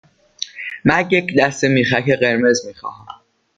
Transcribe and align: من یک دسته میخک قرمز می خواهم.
من 0.85 1.07
یک 1.11 1.25
دسته 1.39 1.67
میخک 1.67 2.09
قرمز 2.19 2.65
می 2.65 2.73
خواهم. 2.73 3.21